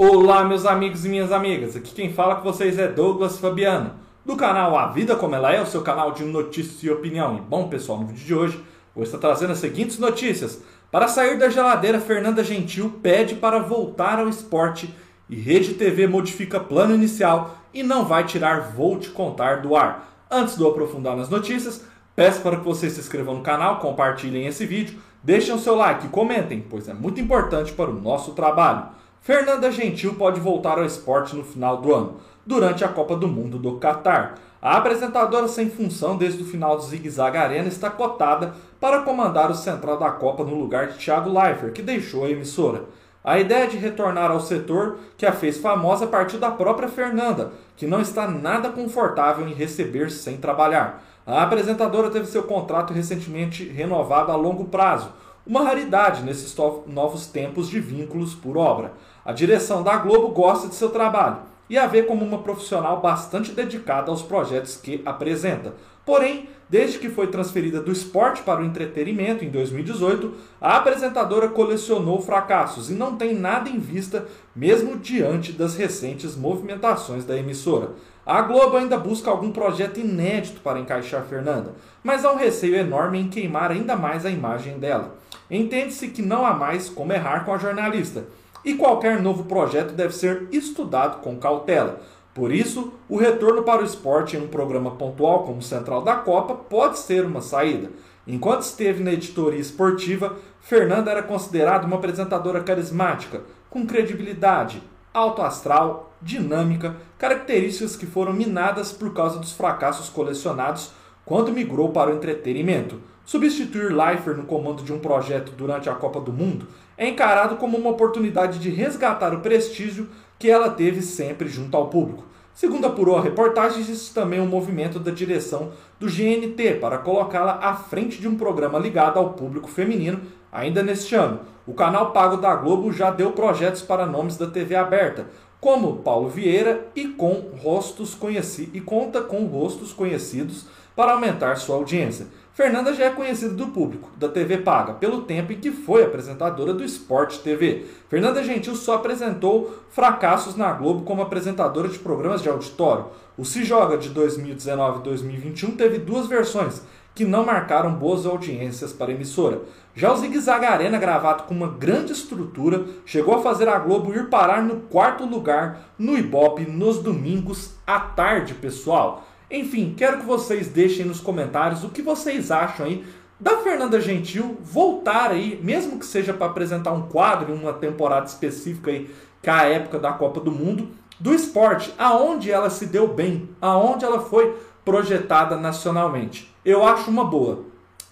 Olá, 0.00 0.44
meus 0.44 0.64
amigos 0.64 1.04
e 1.04 1.08
minhas 1.08 1.32
amigas. 1.32 1.74
Aqui 1.74 1.92
quem 1.92 2.12
fala 2.12 2.36
com 2.36 2.44
vocês 2.44 2.78
é 2.78 2.86
Douglas 2.86 3.40
Fabiano, 3.40 3.94
do 4.24 4.36
canal 4.36 4.78
A 4.78 4.86
Vida 4.86 5.16
Como 5.16 5.34
Ela 5.34 5.52
É, 5.52 5.60
o 5.60 5.66
seu 5.66 5.82
canal 5.82 6.12
de 6.12 6.22
notícias 6.22 6.80
e 6.84 6.88
opinião. 6.88 7.36
E 7.36 7.40
bom, 7.40 7.68
pessoal, 7.68 7.98
no 7.98 8.06
vídeo 8.06 8.24
de 8.24 8.32
hoje 8.32 8.64
vou 8.94 9.02
estar 9.02 9.18
trazendo 9.18 9.54
as 9.54 9.58
seguintes 9.58 9.98
notícias. 9.98 10.62
Para 10.88 11.08
sair 11.08 11.36
da 11.36 11.50
geladeira, 11.50 11.98
Fernanda 11.98 12.44
Gentil 12.44 13.00
pede 13.02 13.34
para 13.34 13.58
voltar 13.58 14.20
ao 14.20 14.28
esporte 14.28 14.94
e 15.28 15.34
Rede 15.34 15.74
TV 15.74 16.06
modifica 16.06 16.60
plano 16.60 16.94
inicial 16.94 17.58
e 17.74 17.82
não 17.82 18.04
vai 18.04 18.22
tirar 18.22 18.70
Vou 18.70 19.00
Te 19.00 19.10
Contar 19.10 19.62
do 19.62 19.74
ar. 19.74 20.24
Antes 20.30 20.56
de 20.56 20.62
eu 20.62 20.68
aprofundar 20.68 21.16
nas 21.16 21.28
notícias, 21.28 21.84
peço 22.14 22.40
para 22.40 22.58
que 22.58 22.64
vocês 22.64 22.92
se 22.92 23.00
inscrevam 23.00 23.34
no 23.34 23.42
canal, 23.42 23.80
compartilhem 23.80 24.46
esse 24.46 24.64
vídeo, 24.64 24.96
deixem 25.24 25.52
o 25.52 25.58
seu 25.58 25.74
like 25.74 26.06
e 26.06 26.10
comentem, 26.10 26.64
pois 26.70 26.88
é 26.88 26.94
muito 26.94 27.20
importante 27.20 27.72
para 27.72 27.90
o 27.90 28.00
nosso 28.00 28.30
trabalho. 28.30 28.96
Fernanda 29.20 29.70
Gentil 29.70 30.14
pode 30.14 30.40
voltar 30.40 30.78
ao 30.78 30.84
esporte 30.84 31.36
no 31.36 31.44
final 31.44 31.78
do 31.78 31.94
ano, 31.94 32.16
durante 32.46 32.84
a 32.84 32.88
Copa 32.88 33.16
do 33.16 33.28
Mundo 33.28 33.58
do 33.58 33.76
Catar. 33.76 34.36
A 34.60 34.76
apresentadora 34.76 35.46
sem 35.46 35.68
função 35.68 36.16
desde 36.16 36.42
o 36.42 36.46
final 36.46 36.76
do 36.76 36.82
Zig 36.82 37.08
Zag 37.10 37.36
Arena 37.36 37.68
está 37.68 37.90
cotada 37.90 38.54
para 38.80 39.02
comandar 39.02 39.50
o 39.50 39.54
central 39.54 39.98
da 39.98 40.10
Copa 40.10 40.44
no 40.44 40.54
lugar 40.54 40.88
de 40.88 40.98
Thiago 40.98 41.30
Leifert, 41.30 41.72
que 41.72 41.82
deixou 41.82 42.24
a 42.24 42.30
emissora. 42.30 42.84
A 43.22 43.38
ideia 43.38 43.66
de 43.66 43.76
retornar 43.76 44.30
ao 44.30 44.40
setor 44.40 44.98
que 45.16 45.26
a 45.26 45.32
fez 45.32 45.58
famosa 45.58 46.06
partiu 46.06 46.38
da 46.38 46.50
própria 46.50 46.88
Fernanda, 46.88 47.52
que 47.76 47.86
não 47.86 48.00
está 48.00 48.26
nada 48.26 48.70
confortável 48.70 49.46
em 49.46 49.52
receber 49.52 50.10
sem 50.10 50.38
trabalhar. 50.38 51.04
A 51.26 51.42
apresentadora 51.42 52.08
teve 52.08 52.24
seu 52.26 52.44
contrato 52.44 52.94
recentemente 52.94 53.68
renovado 53.68 54.32
a 54.32 54.36
longo 54.36 54.64
prazo, 54.64 55.12
uma 55.48 55.64
raridade 55.64 56.22
nesses 56.22 56.54
novos 56.86 57.26
tempos 57.26 57.70
de 57.70 57.80
vínculos 57.80 58.34
por 58.34 58.58
obra. 58.58 58.92
A 59.24 59.32
direção 59.32 59.82
da 59.82 59.96
Globo 59.96 60.28
gosta 60.28 60.68
de 60.68 60.74
seu 60.74 60.90
trabalho 60.90 61.38
e 61.70 61.78
a 61.78 61.86
vê 61.86 62.02
como 62.02 62.22
uma 62.24 62.42
profissional 62.42 63.00
bastante 63.00 63.52
dedicada 63.52 64.10
aos 64.10 64.20
projetos 64.22 64.76
que 64.76 65.00
apresenta. 65.06 65.74
Porém, 66.04 66.48
desde 66.68 66.98
que 66.98 67.08
foi 67.08 67.26
transferida 67.28 67.80
do 67.80 67.92
esporte 67.92 68.42
para 68.42 68.60
o 68.60 68.64
entretenimento 68.64 69.44
em 69.44 69.50
2018, 69.50 70.34
a 70.60 70.76
apresentadora 70.76 71.48
colecionou 71.48 72.20
fracassos 72.20 72.90
e 72.90 72.94
não 72.94 73.16
tem 73.16 73.34
nada 73.34 73.70
em 73.70 73.78
vista, 73.78 74.26
mesmo 74.54 74.98
diante 74.98 75.52
das 75.52 75.76
recentes 75.76 76.36
movimentações 76.36 77.24
da 77.24 77.36
emissora. 77.36 77.92
A 78.24 78.42
Globo 78.42 78.76
ainda 78.76 78.98
busca 78.98 79.30
algum 79.30 79.50
projeto 79.50 80.00
inédito 80.00 80.60
para 80.60 80.78
encaixar 80.78 81.24
Fernanda, 81.24 81.74
mas 82.02 82.24
há 82.24 82.32
um 82.32 82.36
receio 82.36 82.76
enorme 82.76 83.18
em 83.18 83.28
queimar 83.28 83.70
ainda 83.70 83.96
mais 83.96 84.26
a 84.26 84.30
imagem 84.30 84.78
dela. 84.78 85.16
Entende-se 85.50 86.08
que 86.08 86.22
não 86.22 86.44
há 86.44 86.54
mais 86.54 86.88
como 86.88 87.12
errar 87.12 87.44
com 87.44 87.52
a 87.52 87.58
jornalista, 87.58 88.26
e 88.64 88.74
qualquer 88.74 89.22
novo 89.22 89.44
projeto 89.44 89.92
deve 89.92 90.14
ser 90.14 90.48
estudado 90.52 91.20
com 91.22 91.38
cautela 91.38 92.00
por 92.38 92.52
isso, 92.52 92.92
o 93.08 93.16
retorno 93.16 93.64
para 93.64 93.82
o 93.82 93.84
esporte 93.84 94.36
em 94.36 94.40
um 94.40 94.46
programa 94.46 94.92
pontual 94.92 95.42
como 95.42 95.60
Central 95.60 96.02
da 96.02 96.14
Copa 96.14 96.54
pode 96.54 96.96
ser 97.00 97.26
uma 97.26 97.40
saída. 97.40 97.90
Enquanto 98.24 98.62
esteve 98.62 99.02
na 99.02 99.12
editoria 99.12 99.58
esportiva, 99.58 100.36
Fernanda 100.60 101.10
era 101.10 101.20
considerada 101.20 101.84
uma 101.84 101.96
apresentadora 101.96 102.62
carismática, 102.62 103.42
com 103.68 103.84
credibilidade, 103.84 104.80
alto 105.12 105.42
astral, 105.42 106.12
dinâmica, 106.22 106.94
características 107.18 107.96
que 107.96 108.06
foram 108.06 108.32
minadas 108.32 108.92
por 108.92 109.12
causa 109.12 109.40
dos 109.40 109.50
fracassos 109.50 110.08
colecionados 110.08 110.92
quando 111.24 111.50
migrou 111.50 111.88
para 111.88 112.12
o 112.12 112.14
entretenimento. 112.14 113.00
Substituir 113.28 113.94
Leifert 113.94 114.38
no 114.38 114.44
comando 114.44 114.82
de 114.82 114.90
um 114.90 114.98
projeto 114.98 115.52
durante 115.54 115.86
a 115.90 115.94
Copa 115.94 116.18
do 116.18 116.32
Mundo 116.32 116.66
é 116.96 117.06
encarado 117.06 117.56
como 117.56 117.76
uma 117.76 117.90
oportunidade 117.90 118.58
de 118.58 118.70
resgatar 118.70 119.34
o 119.34 119.40
prestígio 119.40 120.08
que 120.38 120.50
ela 120.50 120.70
teve 120.70 121.02
sempre 121.02 121.46
junto 121.46 121.76
ao 121.76 121.90
público. 121.90 122.24
Segundo 122.54 122.86
apurou 122.86 123.18
a 123.18 123.20
reportagem, 123.20 123.80
existe 123.80 124.14
também 124.14 124.40
um 124.40 124.46
movimento 124.46 124.98
da 124.98 125.10
direção 125.10 125.72
do 126.00 126.06
GNT 126.06 126.78
para 126.80 126.96
colocá-la 126.96 127.58
à 127.60 127.74
frente 127.74 128.18
de 128.18 128.26
um 128.26 128.34
programa 128.34 128.78
ligado 128.78 129.18
ao 129.18 129.34
público 129.34 129.68
feminino 129.68 130.22
ainda 130.50 130.82
neste 130.82 131.14
ano. 131.14 131.40
O 131.66 131.74
canal 131.74 132.12
pago 132.12 132.38
da 132.38 132.56
Globo 132.56 132.90
já 132.90 133.10
deu 133.10 133.32
projetos 133.32 133.82
para 133.82 134.06
nomes 134.06 134.38
da 134.38 134.46
TV 134.46 134.74
aberta, 134.74 135.26
como 135.60 135.96
Paulo 135.96 136.30
Vieira 136.30 136.88
e 136.96 137.08
com 137.08 137.50
rostos 137.62 138.14
conhecidos 138.14 138.74
e 138.74 138.80
conta 138.80 139.20
com 139.20 139.44
rostos 139.44 139.92
conhecidos 139.92 140.64
para 140.96 141.12
aumentar 141.12 141.56
sua 141.56 141.76
audiência. 141.76 142.26
Fernanda 142.58 142.92
já 142.92 143.04
é 143.04 143.10
conhecida 143.10 143.54
do 143.54 143.68
público, 143.68 144.10
da 144.16 144.28
TV 144.28 144.58
paga, 144.58 144.94
pelo 144.94 145.22
tempo 145.22 145.52
em 145.52 145.60
que 145.60 145.70
foi 145.70 146.02
apresentadora 146.02 146.74
do 146.74 146.82
Sport 146.82 147.36
TV. 147.36 147.86
Fernanda 148.08 148.42
Gentil 148.42 148.74
só 148.74 148.96
apresentou 148.96 149.78
fracassos 149.90 150.56
na 150.56 150.72
Globo 150.72 151.04
como 151.04 151.22
apresentadora 151.22 151.86
de 151.86 152.00
programas 152.00 152.42
de 152.42 152.48
auditório. 152.48 153.04
O 153.36 153.44
Se 153.44 153.62
Joga 153.62 153.96
de 153.96 154.08
2019 154.08 154.98
e 154.98 155.02
2021 155.04 155.76
teve 155.76 155.98
duas 155.98 156.26
versões, 156.26 156.82
que 157.14 157.24
não 157.24 157.46
marcaram 157.46 157.94
boas 157.94 158.26
audiências 158.26 158.92
para 158.92 159.12
a 159.12 159.14
emissora. 159.14 159.60
Já 159.94 160.12
o 160.12 160.16
Zig 160.16 160.36
Zag 160.40 160.66
Arena, 160.66 160.98
gravado 160.98 161.44
com 161.44 161.54
uma 161.54 161.68
grande 161.68 162.10
estrutura, 162.10 162.84
chegou 163.06 163.36
a 163.36 163.40
fazer 163.40 163.68
a 163.68 163.78
Globo 163.78 164.12
ir 164.12 164.28
parar 164.30 164.62
no 164.62 164.80
quarto 164.80 165.24
lugar 165.24 165.92
no 165.96 166.18
Ibope 166.18 166.62
nos 166.68 166.98
domingos 166.98 167.76
à 167.86 168.00
tarde, 168.00 168.54
pessoal. 168.54 169.24
Enfim, 169.50 169.94
quero 169.96 170.18
que 170.18 170.26
vocês 170.26 170.68
deixem 170.68 171.06
nos 171.06 171.20
comentários 171.20 171.82
o 171.82 171.88
que 171.88 172.02
vocês 172.02 172.50
acham 172.50 172.86
aí 172.86 173.04
da 173.40 173.58
Fernanda 173.58 174.00
Gentil 174.00 174.58
voltar 174.60 175.30
aí, 175.30 175.60
mesmo 175.62 175.98
que 175.98 176.04
seja 176.04 176.34
para 176.34 176.48
apresentar 176.48 176.92
um 176.92 177.02
quadro 177.02 177.54
uma 177.54 177.72
temporada 177.72 178.26
específica 178.26 178.90
aí, 178.90 179.08
que 179.42 179.48
é 179.48 179.52
a 179.52 179.64
época 179.64 179.98
da 179.98 180.12
Copa 180.12 180.40
do 180.40 180.50
Mundo, 180.50 180.88
do 181.20 181.32
esporte, 181.32 181.92
aonde 181.98 182.50
ela 182.50 182.68
se 182.68 182.86
deu 182.86 183.08
bem, 183.08 183.48
aonde 183.60 184.04
ela 184.04 184.20
foi 184.20 184.56
projetada 184.84 185.56
nacionalmente. 185.56 186.52
Eu 186.64 186.84
acho 186.84 187.10
uma 187.10 187.24
boa. 187.24 187.64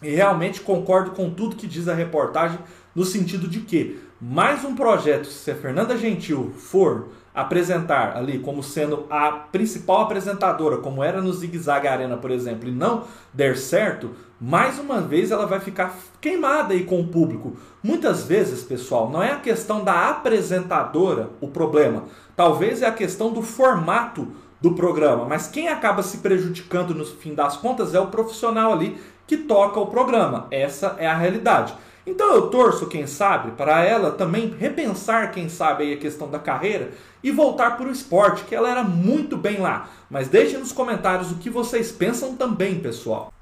E 0.02 0.10
realmente 0.10 0.60
concordo 0.60 1.12
com 1.12 1.30
tudo 1.30 1.56
que 1.56 1.66
diz 1.66 1.88
a 1.88 1.94
reportagem, 1.94 2.58
no 2.96 3.04
sentido 3.04 3.46
de 3.46 3.60
que 3.60 4.00
mais 4.18 4.64
um 4.64 4.74
projeto, 4.74 5.26
se 5.26 5.50
a 5.50 5.54
Fernanda 5.54 5.96
Gentil 5.98 6.50
for 6.56 7.08
apresentar 7.34 8.16
ali 8.16 8.38
como 8.38 8.62
sendo 8.62 9.04
a 9.10 9.30
principal 9.30 10.00
apresentadora, 10.00 10.78
como 10.78 11.04
era 11.04 11.20
no 11.20 11.30
Zig 11.34 11.58
Zag 11.58 11.86
Arena, 11.86 12.16
por 12.16 12.30
exemplo, 12.30 12.66
e 12.66 12.72
não 12.72 13.04
der 13.34 13.58
certo, 13.58 14.12
mais 14.40 14.78
uma 14.78 15.02
vez 15.02 15.30
ela 15.30 15.44
vai 15.44 15.60
ficar 15.60 15.94
queimada 16.18 16.72
aí 16.72 16.84
com 16.84 16.98
o 16.98 17.08
público. 17.08 17.58
Muitas 17.82 18.24
vezes, 18.24 18.64
pessoal, 18.64 19.10
não 19.10 19.22
é 19.22 19.32
a 19.32 19.40
questão 19.40 19.84
da 19.84 20.08
apresentadora 20.08 21.28
o 21.38 21.48
problema. 21.48 22.04
Talvez 22.34 22.80
é 22.80 22.86
a 22.86 22.92
questão 22.92 23.30
do 23.30 23.42
formato 23.42 24.28
do 24.58 24.72
programa, 24.72 25.26
mas 25.26 25.46
quem 25.46 25.68
acaba 25.68 26.02
se 26.02 26.18
prejudicando 26.18 26.94
no 26.94 27.04
fim 27.04 27.34
das 27.34 27.58
contas 27.58 27.94
é 27.94 28.00
o 28.00 28.06
profissional 28.06 28.72
ali 28.72 28.98
que 29.26 29.36
toca 29.36 29.78
o 29.78 29.88
programa. 29.88 30.46
Essa 30.50 30.96
é 30.98 31.06
a 31.06 31.16
realidade. 31.16 31.74
Então 32.06 32.34
eu 32.34 32.42
torço, 32.48 32.86
quem 32.86 33.04
sabe, 33.04 33.50
para 33.52 33.84
ela 33.84 34.12
também 34.12 34.54
repensar, 34.56 35.32
quem 35.32 35.48
sabe, 35.48 35.92
a 35.92 35.96
questão 35.96 36.30
da 36.30 36.38
carreira 36.38 36.92
e 37.20 37.32
voltar 37.32 37.76
para 37.76 37.88
o 37.88 37.90
esporte, 37.90 38.44
que 38.44 38.54
ela 38.54 38.70
era 38.70 38.84
muito 38.84 39.36
bem 39.36 39.58
lá. 39.58 39.90
Mas 40.08 40.28
deixem 40.28 40.60
nos 40.60 40.70
comentários 40.70 41.32
o 41.32 41.38
que 41.38 41.50
vocês 41.50 41.90
pensam 41.90 42.36
também, 42.36 42.78
pessoal. 42.78 43.32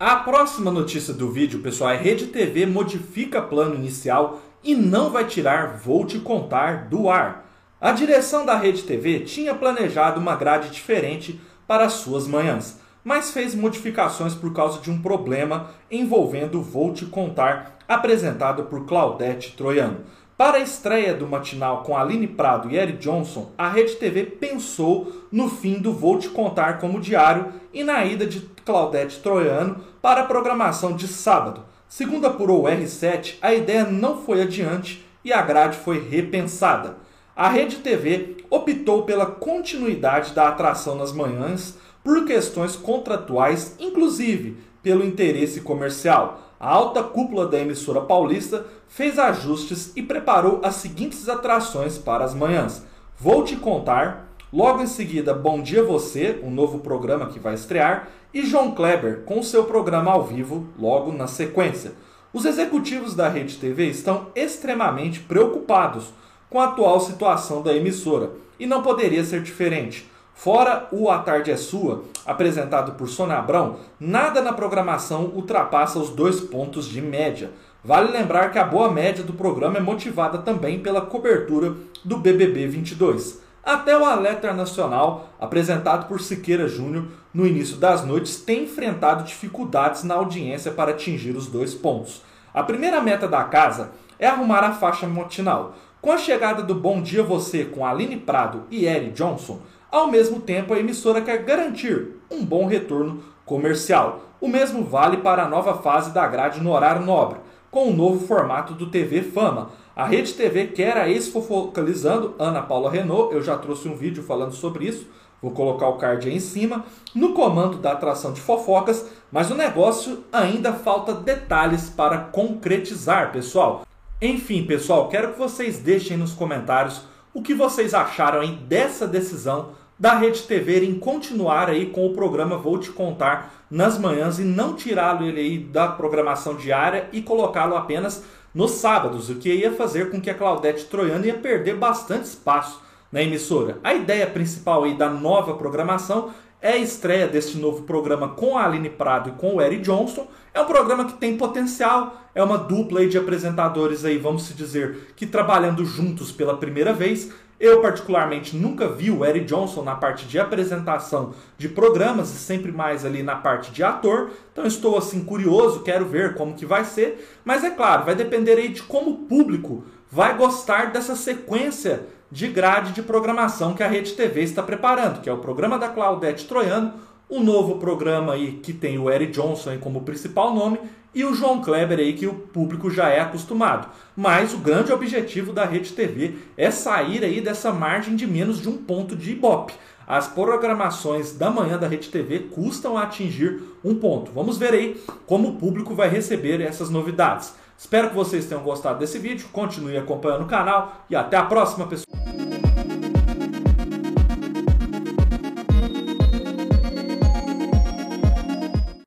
A 0.00 0.16
próxima 0.16 0.70
notícia 0.70 1.12
do 1.12 1.30
vídeo, 1.30 1.60
pessoal, 1.60 1.90
é 1.90 1.96
Rede 1.96 2.28
TV 2.28 2.64
modifica 2.64 3.42
plano 3.42 3.74
inicial 3.74 4.40
e 4.62 4.74
não 4.74 5.10
vai 5.10 5.26
tirar 5.26 5.76
Vou 5.76 6.06
Te 6.06 6.18
Contar 6.18 6.88
do 6.88 7.10
ar. 7.10 7.44
A 7.78 7.92
direção 7.92 8.46
da 8.46 8.56
Rede 8.56 8.84
TV 8.84 9.20
tinha 9.20 9.54
planejado 9.54 10.18
uma 10.18 10.34
grade 10.34 10.70
diferente 10.70 11.38
para 11.66 11.84
as 11.84 11.92
suas 11.92 12.26
manhãs 12.26 12.82
mas 13.04 13.30
fez 13.30 13.54
modificações 13.54 14.34
por 14.34 14.52
causa 14.52 14.80
de 14.80 14.90
um 14.90 15.00
problema 15.00 15.70
envolvendo 15.90 16.62
Vou 16.62 16.92
Te 16.92 17.04
Contar, 17.04 17.78
apresentado 17.86 18.64
por 18.64 18.86
Claudete 18.86 19.52
Troiano. 19.56 19.98
Para 20.36 20.56
a 20.56 20.60
estreia 20.60 21.14
do 21.14 21.28
matinal 21.28 21.84
com 21.84 21.96
Aline 21.96 22.26
Prado 22.26 22.68
e 22.68 22.76
Eric 22.76 22.98
Johnson, 22.98 23.52
a 23.56 23.68
Rede 23.68 23.94
TV 23.96 24.24
pensou 24.24 25.12
no 25.30 25.48
fim 25.48 25.74
do 25.74 25.92
Vou 25.92 26.18
Te 26.18 26.28
Contar 26.28 26.78
como 26.78 27.00
diário 27.00 27.52
e 27.72 27.84
na 27.84 28.04
ida 28.04 28.26
de 28.26 28.40
Claudete 28.64 29.20
Troiano 29.20 29.76
para 30.02 30.22
a 30.22 30.26
programação 30.26 30.96
de 30.96 31.06
sábado. 31.06 31.62
Segundo 31.88 32.26
apurou 32.26 32.62
o 32.62 32.66
R7, 32.66 33.36
a 33.40 33.54
ideia 33.54 33.84
não 33.84 34.22
foi 34.22 34.42
adiante 34.42 35.06
e 35.24 35.32
a 35.32 35.40
grade 35.40 35.76
foi 35.76 36.00
repensada. 36.00 36.96
A 37.36 37.48
Rede 37.48 37.76
TV 37.76 38.38
optou 38.50 39.04
pela 39.04 39.26
continuidade 39.26 40.32
da 40.32 40.48
atração 40.48 40.96
nas 40.96 41.12
manhãs 41.12 41.78
por 42.04 42.26
questões 42.26 42.76
contratuais, 42.76 43.74
inclusive 43.80 44.58
pelo 44.82 45.04
interesse 45.04 45.62
comercial. 45.62 46.42
A 46.60 46.68
alta 46.68 47.02
cúpula 47.02 47.46
da 47.46 47.58
emissora 47.58 48.02
paulista 48.02 48.66
fez 48.86 49.18
ajustes 49.18 49.92
e 49.96 50.02
preparou 50.02 50.60
as 50.62 50.76
seguintes 50.76 51.28
atrações 51.28 51.98
para 51.98 52.24
as 52.24 52.34
manhãs. 52.34 52.84
Vou 53.18 53.42
te 53.42 53.56
contar, 53.56 54.28
logo 54.52 54.82
em 54.82 54.86
seguida 54.86 55.32
Bom 55.32 55.62
Dia 55.62 55.82
Você, 55.82 56.38
um 56.42 56.50
novo 56.50 56.78
programa 56.80 57.26
que 57.26 57.40
vai 57.40 57.54
estrear, 57.54 58.08
e 58.32 58.44
João 58.44 58.72
Kleber 58.72 59.22
com 59.24 59.42
seu 59.42 59.64
programa 59.64 60.12
ao 60.12 60.24
vivo 60.24 60.68
logo 60.78 61.10
na 61.10 61.26
sequência. 61.26 61.92
Os 62.32 62.44
executivos 62.44 63.14
da 63.14 63.28
Rede 63.28 63.56
TV 63.56 63.86
estão 63.86 64.26
extremamente 64.34 65.20
preocupados 65.20 66.12
com 66.50 66.60
a 66.60 66.64
atual 66.64 67.00
situação 67.00 67.62
da 67.62 67.74
emissora. 67.74 68.30
E 68.58 68.66
não 68.66 68.82
poderia 68.82 69.24
ser 69.24 69.42
diferente. 69.42 70.08
Fora 70.34 70.88
o 70.90 71.08
A 71.08 71.20
Tarde 71.20 71.52
é 71.52 71.56
Sua, 71.56 72.04
apresentado 72.26 72.92
por 72.92 73.08
Sônia 73.08 73.38
Abrão, 73.38 73.76
nada 74.00 74.42
na 74.42 74.52
programação 74.52 75.30
ultrapassa 75.34 75.98
os 75.98 76.10
dois 76.10 76.40
pontos 76.40 76.86
de 76.86 77.00
média. 77.00 77.52
Vale 77.84 78.10
lembrar 78.10 78.50
que 78.50 78.58
a 78.58 78.64
boa 78.64 78.90
média 78.90 79.22
do 79.22 79.32
programa 79.32 79.78
é 79.78 79.80
motivada 79.80 80.38
também 80.38 80.80
pela 80.80 81.00
cobertura 81.00 81.74
do 82.04 82.18
BBB 82.18 82.66
22. 82.66 83.40
Até 83.64 83.96
o 83.96 84.04
Alerta 84.04 84.52
Nacional, 84.52 85.30
apresentado 85.40 86.08
por 86.08 86.20
Siqueira 86.20 86.68
Júnior 86.68 87.06
no 87.32 87.46
início 87.46 87.76
das 87.76 88.04
noites, 88.04 88.36
tem 88.36 88.64
enfrentado 88.64 89.24
dificuldades 89.24 90.02
na 90.02 90.14
audiência 90.14 90.72
para 90.72 90.90
atingir 90.90 91.36
os 91.36 91.46
dois 91.46 91.74
pontos. 91.74 92.22
A 92.52 92.62
primeira 92.62 93.00
meta 93.00 93.26
da 93.26 93.44
casa 93.44 93.92
é 94.18 94.26
arrumar 94.26 94.60
a 94.60 94.72
faixa 94.72 95.06
matinal. 95.06 95.74
Com 96.04 96.12
a 96.12 96.18
chegada 96.18 96.62
do 96.62 96.74
Bom 96.74 97.00
Dia 97.00 97.22
Você 97.22 97.64
com 97.64 97.86
Aline 97.86 98.18
Prado 98.18 98.64
e 98.70 98.84
Eric 98.84 99.12
Johnson, 99.12 99.60
ao 99.90 100.06
mesmo 100.06 100.38
tempo, 100.38 100.74
a 100.74 100.78
emissora 100.78 101.22
quer 101.22 101.42
garantir 101.44 102.20
um 102.30 102.44
bom 102.44 102.66
retorno 102.66 103.22
comercial. 103.46 104.20
O 104.38 104.46
mesmo 104.46 104.84
vale 104.84 105.16
para 105.16 105.44
a 105.44 105.48
nova 105.48 105.78
fase 105.78 106.12
da 106.12 106.26
grade 106.26 106.60
no 106.60 106.72
horário 106.72 107.06
nobre, 107.06 107.38
com 107.70 107.88
o 107.88 107.96
novo 107.96 108.26
formato 108.26 108.74
do 108.74 108.90
TV 108.90 109.22
Fama. 109.22 109.70
A 109.96 110.04
Rede 110.04 110.34
TV 110.34 110.66
quer 110.66 110.98
a 110.98 111.08
ex-fofocalizando 111.08 112.34
Ana 112.38 112.60
Paula 112.60 112.90
Renault, 112.90 113.34
eu 113.34 113.40
já 113.40 113.56
trouxe 113.56 113.88
um 113.88 113.96
vídeo 113.96 114.22
falando 114.22 114.52
sobre 114.52 114.84
isso, 114.84 115.08
vou 115.40 115.52
colocar 115.52 115.88
o 115.88 115.96
card 115.96 116.28
aí 116.28 116.36
em 116.36 116.38
cima, 116.38 116.84
no 117.14 117.32
comando 117.32 117.78
da 117.78 117.92
atração 117.92 118.34
de 118.34 118.42
fofocas, 118.42 119.08
mas 119.32 119.50
o 119.50 119.54
negócio 119.54 120.22
ainda 120.30 120.74
falta 120.74 121.14
detalhes 121.14 121.88
para 121.88 122.18
concretizar, 122.18 123.32
pessoal. 123.32 123.86
Enfim, 124.22 124.64
pessoal, 124.64 125.08
quero 125.08 125.32
que 125.32 125.38
vocês 125.38 125.78
deixem 125.78 126.16
nos 126.16 126.32
comentários 126.32 127.02
o 127.32 127.42
que 127.42 127.52
vocês 127.52 127.92
acharam 127.92 128.40
aí 128.40 128.52
dessa 128.52 129.08
decisão 129.08 129.70
da 129.98 130.14
Rede 130.14 130.42
TV 130.42 130.84
em 130.84 130.98
continuar 130.98 131.68
aí 131.68 131.86
com 131.86 132.06
o 132.06 132.14
programa 132.14 132.56
Vou 132.56 132.78
Te 132.78 132.90
Contar 132.90 133.66
nas 133.68 133.98
manhãs 133.98 134.38
e 134.38 134.44
não 134.44 134.74
tirá-lo 134.74 135.26
ele 135.26 135.40
aí 135.40 135.58
da 135.58 135.88
programação 135.88 136.54
diária 136.54 137.08
e 137.12 137.22
colocá-lo 137.22 137.76
apenas 137.76 138.24
nos 138.54 138.70
sábados, 138.72 139.30
o 139.30 139.34
que 139.34 139.52
ia 139.52 139.72
fazer 139.72 140.10
com 140.10 140.20
que 140.20 140.30
a 140.30 140.34
Claudete 140.34 140.84
Troiano 140.84 141.26
ia 141.26 141.34
perder 141.34 141.76
bastante 141.76 142.26
espaço 142.26 142.80
na 143.10 143.20
emissora. 143.20 143.78
A 143.82 143.94
ideia 143.94 144.28
principal 144.28 144.84
aí 144.84 144.96
da 144.96 145.10
nova 145.10 145.54
programação 145.54 146.30
é 146.64 146.72
a 146.72 146.78
estreia 146.78 147.28
deste 147.28 147.58
novo 147.58 147.82
programa 147.82 148.30
com 148.30 148.56
a 148.56 148.64
Aline 148.64 148.88
Prado 148.88 149.28
e 149.28 149.32
com 149.32 149.56
o 149.56 149.60
Eric 149.60 149.82
Johnson. 149.82 150.26
É 150.54 150.62
um 150.62 150.64
programa 150.64 151.04
que 151.04 151.12
tem 151.12 151.36
potencial, 151.36 152.22
é 152.34 152.42
uma 152.42 152.56
dupla 152.56 153.06
de 153.06 153.18
apresentadores 153.18 154.02
aí, 154.02 154.16
vamos 154.16 154.48
dizer, 154.56 155.12
que 155.14 155.26
trabalhando 155.26 155.84
juntos 155.84 156.32
pela 156.32 156.56
primeira 156.56 156.94
vez. 156.94 157.30
Eu, 157.60 157.82
particularmente, 157.82 158.56
nunca 158.56 158.88
vi 158.88 159.10
o 159.10 159.26
Eric 159.26 159.44
Johnson 159.44 159.82
na 159.82 159.94
parte 159.94 160.26
de 160.26 160.38
apresentação 160.38 161.34
de 161.58 161.68
programas 161.68 162.30
e 162.30 162.38
sempre 162.38 162.72
mais 162.72 163.04
ali 163.04 163.22
na 163.22 163.36
parte 163.36 163.70
de 163.70 163.82
ator. 163.82 164.30
Então 164.50 164.64
estou 164.64 164.96
assim 164.96 165.22
curioso, 165.22 165.82
quero 165.82 166.06
ver 166.06 166.32
como 166.32 166.54
que 166.54 166.64
vai 166.64 166.86
ser. 166.86 167.28
Mas 167.44 167.62
é 167.62 167.68
claro, 167.68 168.06
vai 168.06 168.14
depender 168.14 168.56
aí 168.56 168.70
de 168.70 168.82
como 168.82 169.10
o 169.10 169.18
público 169.26 169.84
vai 170.14 170.36
gostar 170.36 170.92
dessa 170.92 171.16
sequência 171.16 172.06
de 172.30 172.46
grade 172.46 172.92
de 172.92 173.02
programação 173.02 173.74
que 173.74 173.82
a 173.82 173.88
Rede 173.88 174.12
TV 174.12 174.42
está 174.42 174.62
preparando, 174.62 175.20
que 175.20 175.28
é 175.28 175.32
o 175.32 175.38
programa 175.38 175.76
da 175.76 175.88
Claudete 175.88 176.46
Troiano, 176.46 176.94
o 177.28 177.40
novo 177.40 177.78
programa 177.78 178.34
aí 178.34 178.52
que 178.62 178.72
tem 178.72 178.96
o 178.96 179.10
Eric 179.10 179.32
Johnson 179.32 179.76
como 179.80 180.02
principal 180.02 180.54
nome 180.54 180.78
e 181.12 181.24
o 181.24 181.34
João 181.34 181.60
Kleber 181.60 181.98
aí 181.98 182.12
que 182.12 182.28
o 182.28 182.34
público 182.34 182.90
já 182.90 183.08
é 183.08 183.18
acostumado. 183.18 183.88
Mas 184.14 184.54
o 184.54 184.58
grande 184.58 184.92
objetivo 184.92 185.52
da 185.52 185.64
Rede 185.64 185.92
TV 185.92 186.36
é 186.56 186.70
sair 186.70 187.24
aí 187.24 187.40
dessa 187.40 187.72
margem 187.72 188.14
de 188.14 188.24
menos 188.24 188.62
de 188.62 188.68
um 188.68 188.76
ponto 188.76 189.16
de 189.16 189.32
Ibope. 189.32 189.74
As 190.06 190.28
programações 190.28 191.32
da 191.32 191.50
manhã 191.50 191.76
da 191.76 191.88
Rede 191.88 192.08
TV 192.08 192.38
custam 192.54 192.96
atingir 192.96 193.60
um 193.82 193.96
ponto. 193.96 194.30
Vamos 194.30 194.58
ver 194.58 194.74
aí 194.74 195.02
como 195.26 195.48
o 195.48 195.56
público 195.56 195.92
vai 195.92 196.08
receber 196.08 196.60
essas 196.60 196.88
novidades. 196.88 197.63
Espero 197.76 198.08
que 198.08 198.14
vocês 198.14 198.46
tenham 198.46 198.62
gostado 198.62 198.98
desse 198.98 199.18
vídeo, 199.18 199.48
continue 199.52 199.96
acompanhando 199.96 200.44
o 200.44 200.48
canal 200.48 201.04
e 201.10 201.16
até 201.16 201.36
a 201.36 201.44
próxima, 201.44 201.86
pessoal! 201.86 202.13